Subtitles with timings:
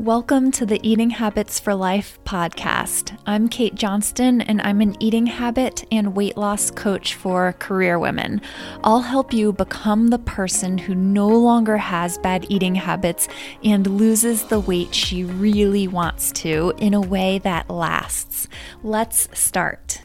[0.00, 3.18] Welcome to the Eating Habits for Life podcast.
[3.26, 8.40] I'm Kate Johnston, and I'm an eating habit and weight loss coach for career women.
[8.82, 13.28] I'll help you become the person who no longer has bad eating habits
[13.62, 18.48] and loses the weight she really wants to in a way that lasts.
[18.82, 20.00] Let's start.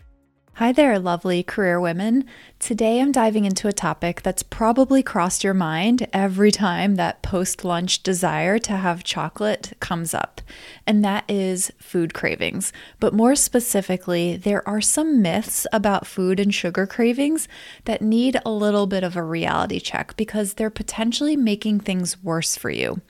[0.60, 2.24] Hi there, lovely career women.
[2.60, 7.66] Today I'm diving into a topic that's probably crossed your mind every time that post
[7.66, 10.40] lunch desire to have chocolate comes up,
[10.88, 12.72] and that is food cravings.
[13.02, 17.50] But more specifically, there are some myths about food and sugar cravings
[17.84, 22.56] that need a little bit of a reality check because they're potentially making things worse
[22.56, 23.02] for you.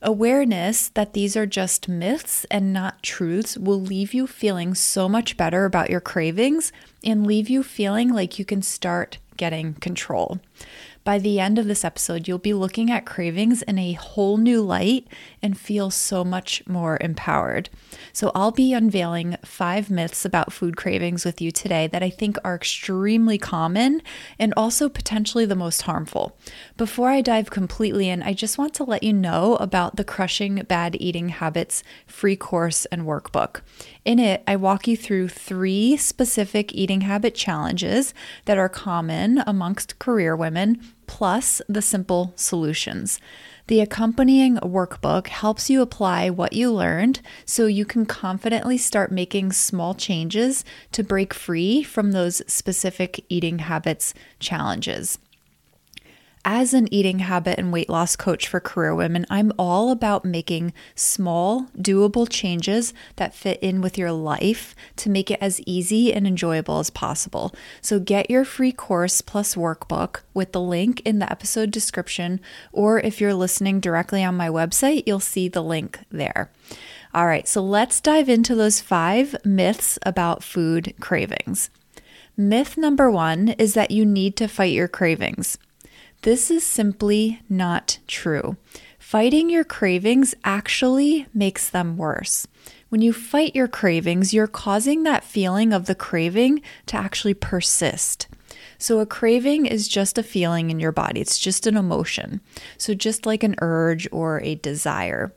[0.00, 5.36] Awareness that these are just myths and not truths will leave you feeling so much
[5.36, 6.70] better about your cravings
[7.04, 10.38] and leave you feeling like you can start getting control.
[11.02, 14.62] By the end of this episode, you'll be looking at cravings in a whole new
[14.62, 15.08] light
[15.42, 17.70] and feel so much more empowered.
[18.12, 22.36] So, I'll be unveiling five myths about food cravings with you today that I think
[22.44, 24.02] are extremely common
[24.38, 26.38] and also potentially the most harmful.
[26.76, 30.56] Before I dive completely in, I just want to let you know about the Crushing
[30.68, 33.60] Bad Eating Habits free course and workbook.
[34.04, 38.14] In it, I walk you through three specific eating habit challenges
[38.46, 43.20] that are common amongst career women, plus the simple solutions.
[43.68, 49.52] The accompanying workbook helps you apply what you learned so you can confidently start making
[49.52, 55.18] small changes to break free from those specific eating habits challenges.
[56.44, 60.72] As an eating habit and weight loss coach for career women, I'm all about making
[60.94, 66.26] small, doable changes that fit in with your life to make it as easy and
[66.26, 67.52] enjoyable as possible.
[67.80, 72.40] So get your free course plus workbook with the link in the episode description,
[72.72, 76.50] or if you're listening directly on my website, you'll see the link there.
[77.14, 81.70] All right, so let's dive into those five myths about food cravings.
[82.36, 85.58] Myth number one is that you need to fight your cravings.
[86.22, 88.56] This is simply not true.
[88.98, 92.46] Fighting your cravings actually makes them worse.
[92.88, 98.26] When you fight your cravings, you're causing that feeling of the craving to actually persist.
[98.78, 102.40] So, a craving is just a feeling in your body, it's just an emotion.
[102.76, 105.32] So, just like an urge or a desire,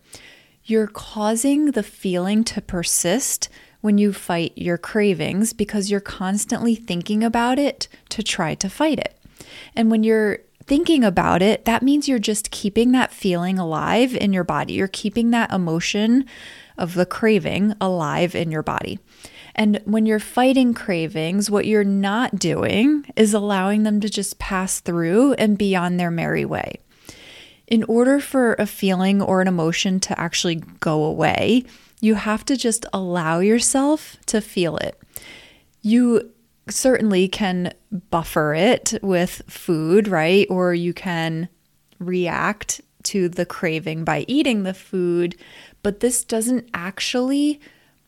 [0.64, 3.50] you're causing the feeling to persist
[3.81, 9.00] when you fight your cravings because you're constantly thinking about it to try to fight
[9.00, 9.18] it.
[9.75, 14.33] And when you're thinking about it, that means you're just keeping that feeling alive in
[14.33, 14.73] your body.
[14.73, 16.25] You're keeping that emotion
[16.77, 18.99] of the craving alive in your body.
[19.55, 24.79] And when you're fighting cravings, what you're not doing is allowing them to just pass
[24.79, 26.79] through and be on their merry way.
[27.67, 31.63] In order for a feeling or an emotion to actually go away,
[32.01, 34.99] you have to just allow yourself to feel it.
[35.81, 36.31] You
[36.69, 37.73] certainly can
[38.09, 40.47] buffer it with food, right?
[40.49, 41.49] Or you can
[41.99, 45.35] react to the craving by eating the food,
[45.83, 47.59] but this doesn't actually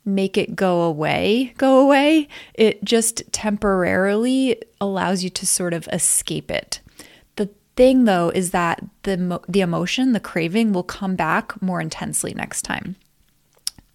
[0.05, 2.27] make it go away, go away.
[2.53, 6.81] It just temporarily allows you to sort of escape it.
[7.37, 12.33] The thing though is that the the emotion, the craving will come back more intensely
[12.33, 12.95] next time.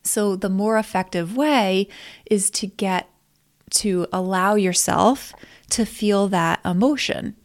[0.02, 1.88] So the more effective way
[2.30, 3.08] is to get
[3.70, 5.32] to allow yourself
[5.70, 7.36] to feel that emotion.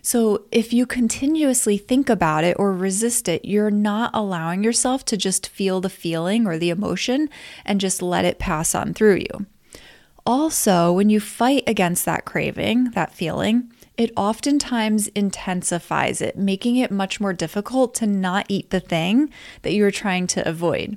[0.00, 5.16] So, if you continuously think about it or resist it, you're not allowing yourself to
[5.16, 7.28] just feel the feeling or the emotion
[7.64, 9.46] and just let it pass on through you.
[10.24, 16.90] Also, when you fight against that craving, that feeling, it oftentimes intensifies it, making it
[16.90, 19.30] much more difficult to not eat the thing
[19.62, 20.96] that you're trying to avoid.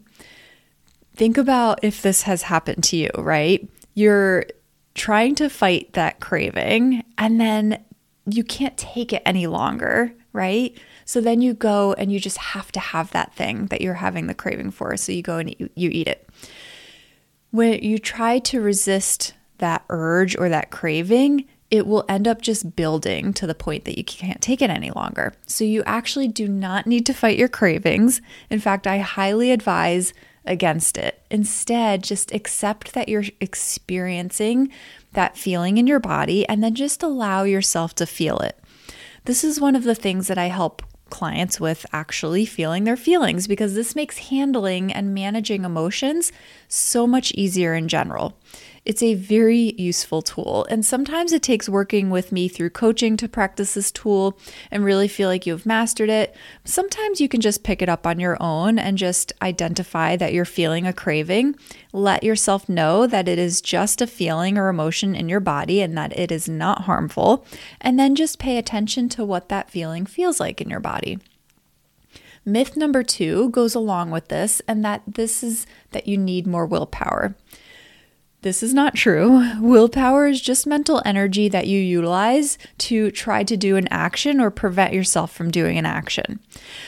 [1.16, 3.68] Think about if this has happened to you, right?
[3.96, 4.46] You're
[4.94, 7.84] trying to fight that craving and then
[8.26, 10.78] you can't take it any longer, right?
[11.06, 14.28] So then you go and you just have to have that thing that you're having
[14.28, 14.96] the craving for.
[14.98, 16.28] So you go and you, you eat it.
[17.52, 22.76] When you try to resist that urge or that craving, it will end up just
[22.76, 25.34] building to the point that you can't take it any longer.
[25.48, 28.22] So you actually do not need to fight your cravings.
[28.50, 30.14] In fact, I highly advise
[30.46, 31.22] against it.
[31.30, 34.70] Instead, just accept that you're experiencing
[35.14, 38.58] that feeling in your body and then just allow yourself to feel it.
[39.26, 43.46] This is one of the things that I help clients with actually feeling their feelings
[43.48, 46.32] because this makes handling and managing emotions
[46.68, 48.40] so much easier in general.
[48.84, 50.66] It's a very useful tool.
[50.70, 54.40] And sometimes it takes working with me through coaching to practice this tool
[54.72, 56.36] and really feel like you've mastered it.
[56.66, 60.46] Sometimes you can just pick it up on your own and just identify that you're
[60.46, 61.56] feeling a craving.
[61.94, 65.96] Let yourself know that it is just a feeling or emotion in your body and
[65.96, 67.46] that it is not harmful.
[67.80, 71.20] And then just pay attention to what that feeling feels like in your body.
[72.44, 76.66] Myth number two goes along with this, and that this is that you need more
[76.66, 77.36] willpower.
[78.44, 79.48] This is not true.
[79.60, 84.50] Willpower is just mental energy that you utilize to try to do an action or
[84.50, 86.40] prevent yourself from doing an action.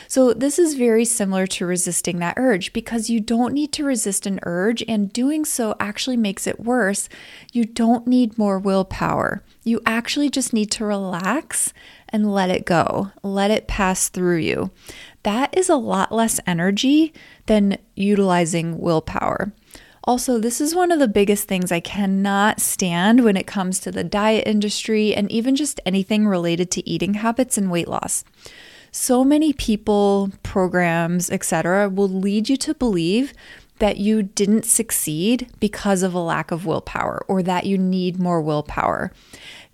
[0.07, 4.25] So, this is very similar to resisting that urge because you don't need to resist
[4.25, 7.07] an urge, and doing so actually makes it worse.
[7.51, 9.43] You don't need more willpower.
[9.63, 11.71] You actually just need to relax
[12.09, 14.71] and let it go, let it pass through you.
[15.21, 17.13] That is a lot less energy
[17.45, 19.53] than utilizing willpower.
[20.05, 23.91] Also, this is one of the biggest things I cannot stand when it comes to
[23.91, 28.25] the diet industry and even just anything related to eating habits and weight loss.
[28.91, 33.33] So many people, programs, etc., will lead you to believe
[33.79, 38.41] that you didn't succeed because of a lack of willpower or that you need more
[38.41, 39.11] willpower.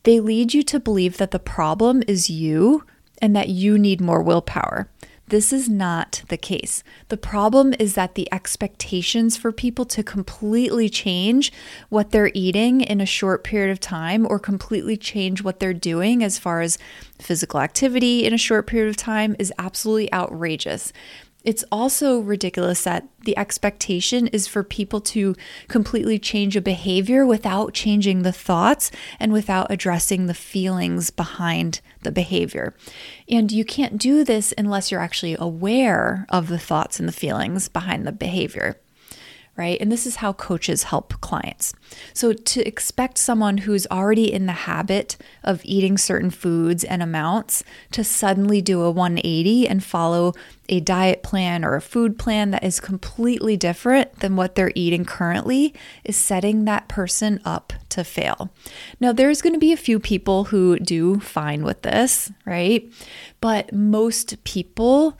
[0.04, 2.86] They lead you to believe that the problem is you
[3.22, 4.90] and that you need more willpower.
[5.30, 6.84] This is not the case.
[7.10, 11.54] The problem is that the expectations for people to completely change
[11.90, 16.24] what they're eating in a short period of time or completely change what they're doing
[16.24, 16.80] as far as
[17.20, 20.92] physical activity in a short period of time is absolutely outrageous.
[21.44, 25.36] It's also ridiculous that the expectation is for people to
[25.70, 32.12] completely change a behavior without changing the thoughts and without addressing the feelings behind the
[32.12, 32.74] behavior.
[33.30, 37.70] And you can't do this unless you're actually aware of the thoughts and the feelings
[37.70, 38.78] behind the behavior
[39.56, 39.80] right?
[39.82, 41.74] And this is how coaches help clients.
[42.14, 47.64] So, to expect someone who's already in the habit of eating certain foods and amounts
[47.92, 50.34] to suddenly do a 180 and follow
[50.70, 55.04] a diet plan or a food plan that is completely different than what they're eating
[55.04, 55.74] currently
[56.04, 58.50] is setting that person up to fail.
[59.00, 62.90] Now, there's going to be a few people who do fine with this, right?
[63.42, 65.18] But most people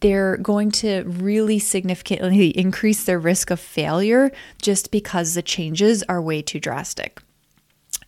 [0.00, 4.30] they're going to really significantly increase their risk of failure
[4.60, 7.20] just because the changes are way too drastic.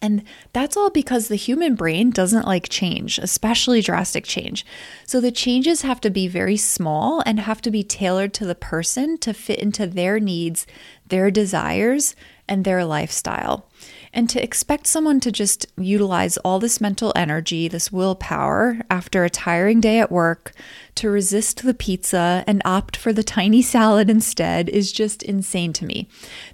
[0.03, 4.65] And that's all because the human brain doesn't like change, especially drastic change.
[5.07, 8.55] So the changes have to be very small and have to be tailored to the
[8.55, 10.67] person to fit into their needs,
[11.07, 12.17] their desires,
[12.49, 13.69] and their lifestyle.
[14.13, 19.31] And to expect someone to just utilize all this mental energy, this willpower, after a
[19.31, 20.53] tiring day at work,
[20.97, 25.85] to resist the pizza and opt for the tiny salad instead is just insane to
[25.85, 26.09] me.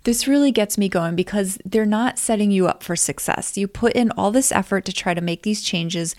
[0.05, 3.57] This really gets me going because they're not setting you up for success.
[3.57, 6.15] You put in all this effort to try to make these changes,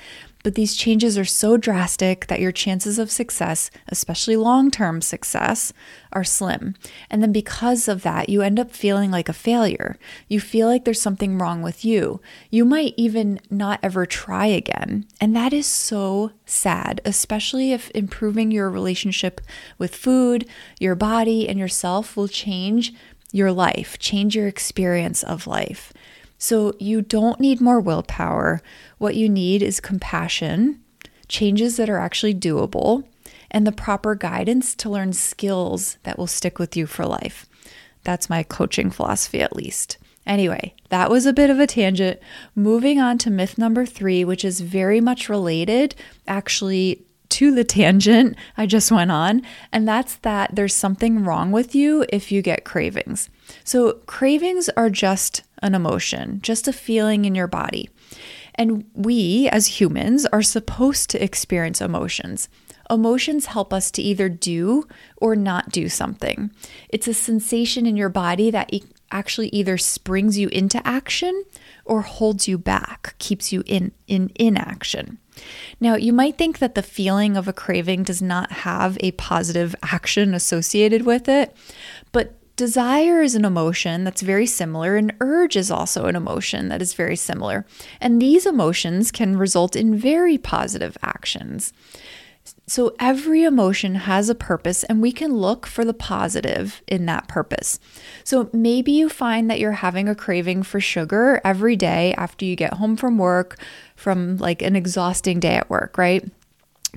[0.47, 5.73] but these changes are so drastic that your chances of success, especially long term success,
[6.13, 6.73] are slim.
[7.09, 9.97] And then because of that, you end up feeling like a failure.
[10.29, 12.21] You feel like there's something wrong with you.
[12.49, 15.05] You might even not ever try again.
[15.19, 19.41] And that is so sad, especially if improving your relationship
[19.77, 20.47] with food,
[20.79, 22.93] your body, and yourself will change
[23.33, 25.91] your life, change your experience of life.
[26.37, 28.61] So you don't need more willpower.
[28.97, 30.81] What you need is compassion,
[31.27, 33.05] changes that are actually doable,
[33.49, 37.45] and the proper guidance to learn skills that will stick with you for life.
[38.03, 39.97] That's my coaching philosophy, at least.
[40.25, 42.19] Anyway, that was a bit of a tangent.
[42.53, 45.95] Moving on to myth number three, which is very much related
[46.27, 51.75] actually to the tangent I just went on, and that's that there's something wrong with
[51.75, 53.29] you if you get cravings.
[53.63, 57.89] So, cravings are just an emotion, just a feeling in your body.
[58.55, 62.49] And we, as humans, are supposed to experience emotions.
[62.89, 64.87] Emotions help us to either do
[65.17, 66.51] or not do something.
[66.89, 68.71] It's a sensation in your body that
[69.11, 71.43] actually either springs you into action
[71.85, 75.19] or holds you back, keeps you in, in inaction.
[75.79, 79.75] Now, you might think that the feeling of a craving does not have a positive
[79.83, 81.55] action associated with it,
[82.11, 86.81] but Desire is an emotion that's very similar, and urge is also an emotion that
[86.81, 87.67] is very similar.
[88.01, 91.71] And these emotions can result in very positive actions.
[92.65, 97.27] So every emotion has a purpose, and we can look for the positive in that
[97.27, 97.79] purpose.
[98.23, 102.55] So maybe you find that you're having a craving for sugar every day after you
[102.55, 103.59] get home from work,
[103.95, 106.27] from like an exhausting day at work, right?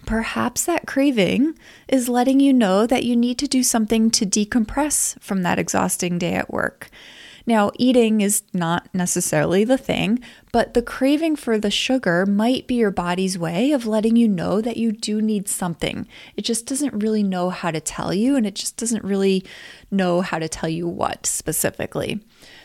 [0.07, 5.21] Perhaps that craving is letting you know that you need to do something to decompress
[5.21, 6.91] from that exhausting day at work.
[7.47, 10.21] Now, eating is not necessarily the thing,
[10.53, 14.61] but the craving for the sugar might be your body's way of letting you know
[14.61, 16.07] that you do need something.
[16.37, 19.45] It just doesn't really know how to tell you, and it just doesn't really
[19.91, 22.21] know how to tell you what specifically.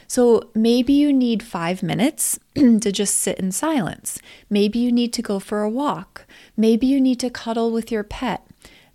[0.08, 4.20] So maybe you need five minutes to just sit in silence.
[4.50, 6.26] Maybe you need to go for a walk.
[6.56, 8.46] Maybe you need to cuddle with your pet.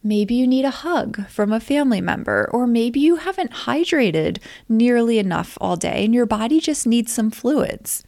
[0.03, 5.19] Maybe you need a hug from a family member, or maybe you haven't hydrated nearly
[5.19, 8.03] enough all day and your body just needs some fluids.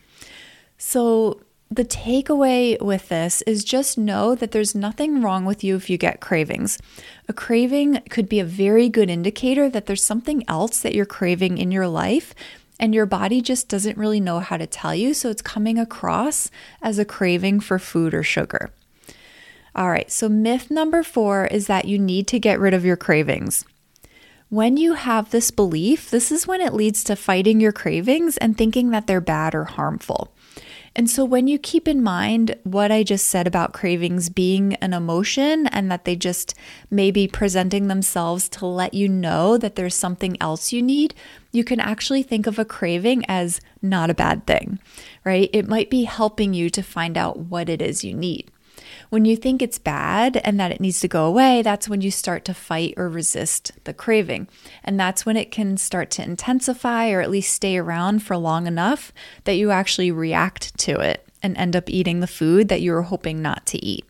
[0.78, 1.40] So,
[1.70, 5.96] the takeaway with this is just know that there's nothing wrong with you if you
[5.96, 6.78] get cravings.
[7.30, 11.56] A craving could be a very good indicator that there's something else that you're craving
[11.56, 12.34] in your life
[12.82, 15.14] and your body just doesn't really know how to tell you.
[15.14, 16.50] So it's coming across
[16.82, 18.70] as a craving for food or sugar.
[19.76, 22.96] All right, so myth number four is that you need to get rid of your
[22.96, 23.64] cravings.
[24.48, 28.58] When you have this belief, this is when it leads to fighting your cravings and
[28.58, 30.34] thinking that they're bad or harmful.
[30.94, 34.92] And so, when you keep in mind what I just said about cravings being an
[34.92, 36.54] emotion and that they just
[36.90, 41.14] may be presenting themselves to let you know that there's something else you need,
[41.52, 44.78] you can actually think of a craving as not a bad thing,
[45.24, 45.50] right?
[45.52, 48.50] It might be helping you to find out what it is you need.
[49.10, 52.10] When you think it's bad and that it needs to go away, that's when you
[52.10, 54.48] start to fight or resist the craving.
[54.82, 58.66] And that's when it can start to intensify or at least stay around for long
[58.66, 59.12] enough
[59.44, 63.02] that you actually react to it and end up eating the food that you were
[63.02, 64.06] hoping not to eat.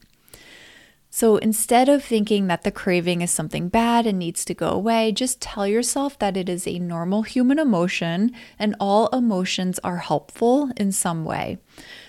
[1.14, 5.12] So instead of thinking that the craving is something bad and needs to go away,
[5.12, 10.70] just tell yourself that it is a normal human emotion and all emotions are helpful
[10.74, 11.58] in some way.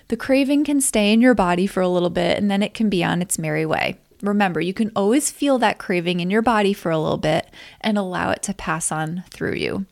[0.07, 2.89] The craving can stay in your body for a little bit and then it can
[2.89, 3.99] be on its merry way.
[4.21, 7.97] Remember, you can always feel that craving in your body for a little bit and
[7.97, 9.85] allow it to pass on through you.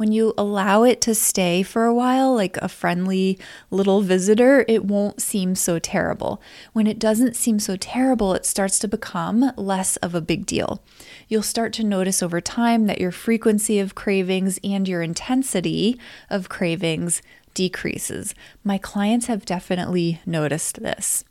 [0.00, 3.38] When you allow it to stay for a while, like a friendly
[3.70, 6.40] little visitor, it won't seem so terrible.
[6.72, 10.82] When it doesn't seem so terrible, it starts to become less of a big deal.
[11.28, 16.48] You'll start to notice over time that your frequency of cravings and your intensity of
[16.48, 17.20] cravings
[17.52, 18.34] decreases.
[18.64, 21.24] My clients have definitely noticed this.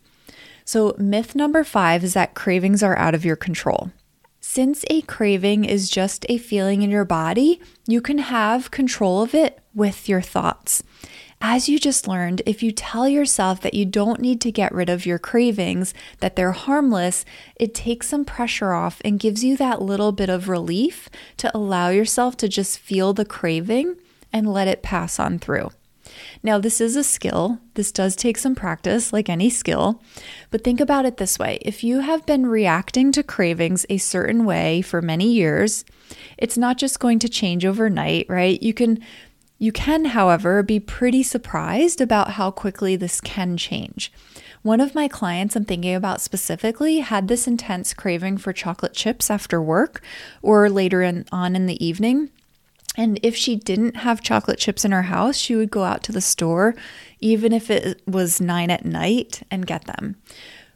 [0.64, 3.90] So, myth number five is that cravings are out of your control.
[4.52, 9.36] Since a craving is just a feeling in your body, you can have control of
[9.36, 10.82] it with your thoughts.
[11.40, 14.90] As you just learned, if you tell yourself that you don't need to get rid
[14.90, 17.26] of your cravings, that they're harmless,
[17.58, 21.90] it takes some pressure off and gives you that little bit of relief to allow
[21.90, 23.98] yourself to just feel the craving
[24.34, 25.70] and let it pass on through.
[26.44, 27.60] Now, this is a skill.
[27.74, 30.02] This does take some practice, like any skill.
[30.52, 34.46] But think about it this way if you have been reacting to cravings a certain
[34.46, 35.86] way for many years,
[36.38, 38.62] it's not just going to change overnight, right?
[38.62, 39.00] You can.
[39.62, 44.10] You can, however, be pretty surprised about how quickly this can change.
[44.62, 49.30] One of my clients I'm thinking about specifically had this intense craving for chocolate chips
[49.30, 50.02] after work
[50.42, 52.30] or later in, on in the evening.
[53.00, 56.12] And if she didn't have chocolate chips in her house, she would go out to
[56.12, 56.76] the store,
[57.22, 60.18] even if it was nine at night, and get them.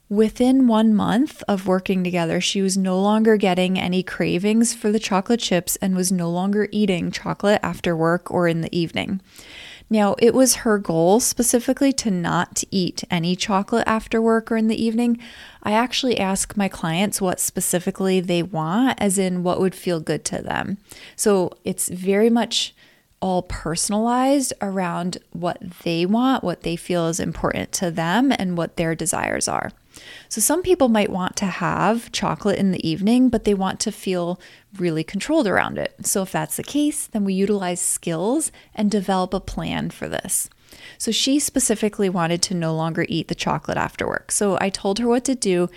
[0.07, 4.99] Within one month of working together, she was no longer getting any cravings for the
[4.99, 9.19] chocolate chips and was no longer eating chocolate after work or in the evening.
[9.93, 14.67] Now, it was her goal specifically to not eat any chocolate after work or in
[14.67, 15.19] the evening.
[15.62, 20.25] I actually ask my clients what specifically they want, as in what would feel good
[20.25, 20.79] to them.
[21.15, 22.73] So it's very much
[23.21, 28.77] all personalized around what they want, what they feel is important to them, and what
[28.77, 29.73] their desires are.
[30.29, 33.91] So, some people might want to have chocolate in the evening, but they want to
[33.91, 34.39] feel
[34.77, 35.93] really controlled around it.
[36.05, 40.50] So, if that's the case, then we utilize skills and develop a plan for this.
[40.97, 44.31] So, she specifically wanted to no longer eat the chocolate after work.
[44.31, 45.69] So, I told her what to do.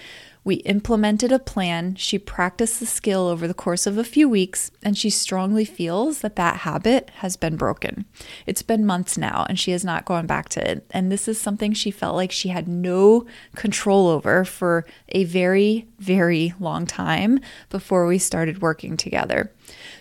[0.46, 1.96] We implemented a plan.
[1.96, 6.20] She practiced the skill over the course of a few weeks, and she strongly feels
[6.20, 8.04] that that habit has been broken.
[8.46, 10.86] It's been months now, and she has not gone back to it.
[10.92, 13.26] And this is something she felt like she had no
[13.56, 19.50] control over for a very, very long time before we started working together.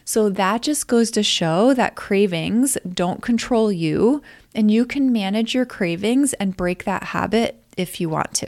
[0.04, 4.22] So that just goes to show that cravings don't control you,
[4.54, 8.48] and you can manage your cravings and break that habit if you want to.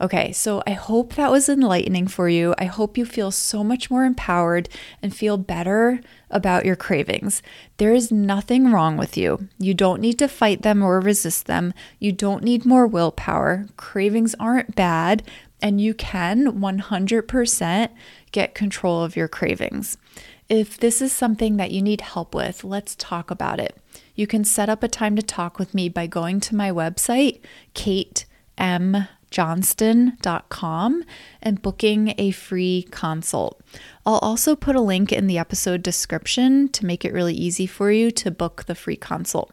[0.00, 2.54] Okay, so I hope that was enlightening for you.
[2.58, 4.68] I hope you feel so much more empowered
[5.02, 6.00] and feel better
[6.30, 7.42] about your cravings.
[7.78, 9.48] There is nothing wrong with you.
[9.58, 11.72] You don't need to fight them or resist them.
[11.98, 13.66] You don't need more willpower.
[13.76, 15.22] Cravings aren't bad,
[15.62, 17.88] and you can 100%
[18.32, 19.96] get control of your cravings.
[20.48, 23.76] If this is something that you need help with, let's talk about it.
[24.14, 27.40] You can set up a time to talk with me by going to my website,
[29.30, 31.04] katemjohnston.com,
[31.42, 33.60] and booking a free consult.
[34.04, 37.90] I'll also put a link in the episode description to make it really easy for
[37.90, 39.52] you to book the free consult.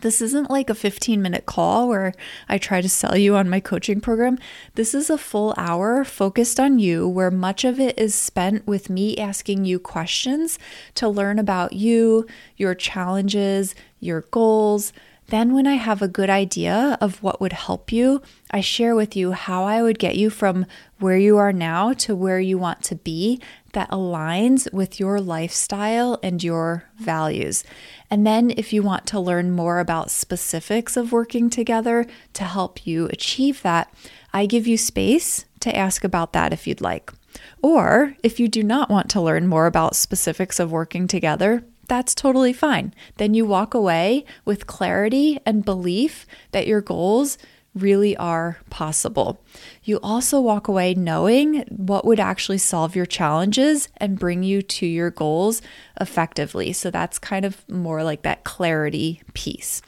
[0.00, 2.12] This isn't like a 15 minute call where
[2.48, 4.38] I try to sell you on my coaching program.
[4.74, 8.90] This is a full hour focused on you, where much of it is spent with
[8.90, 10.58] me asking you questions
[10.94, 14.92] to learn about you, your challenges, your goals.
[15.28, 19.14] Then, when I have a good idea of what would help you, I share with
[19.14, 20.64] you how I would get you from
[21.00, 23.38] where you are now to where you want to be
[23.74, 27.62] that aligns with your lifestyle and your values.
[28.10, 32.86] And then, if you want to learn more about specifics of working together to help
[32.86, 33.92] you achieve that,
[34.32, 37.12] I give you space to ask about that if you'd like.
[37.60, 42.14] Or if you do not want to learn more about specifics of working together, that's
[42.14, 42.94] totally fine.
[43.16, 47.38] Then you walk away with clarity and belief that your goals
[47.74, 49.40] really are possible.
[49.84, 54.86] You also walk away knowing what would actually solve your challenges and bring you to
[54.86, 55.62] your goals
[56.00, 56.72] effectively.
[56.72, 59.82] So that's kind of more like that clarity piece.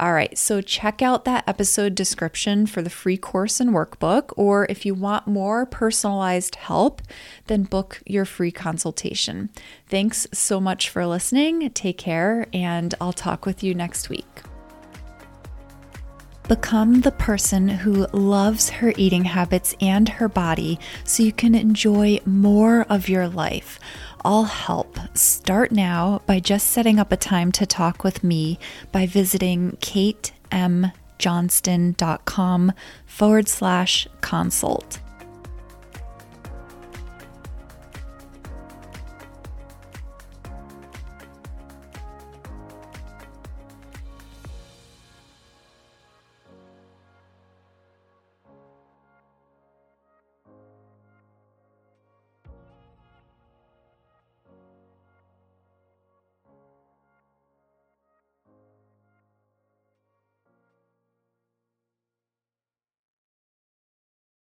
[0.00, 4.64] All right, so check out that episode description for the free course and workbook, or
[4.70, 7.02] if you want more personalized help,
[7.48, 9.50] then book your free consultation.
[9.88, 11.68] Thanks so much for listening.
[11.72, 14.40] Take care, and I'll talk with you next week.
[16.50, 22.18] Become the person who loves her eating habits and her body so you can enjoy
[22.26, 23.78] more of your life.
[24.24, 24.98] I'll help.
[25.16, 28.58] Start now by just setting up a time to talk with me
[28.90, 32.72] by visiting katemjohnston.com
[33.06, 34.98] forward slash consult.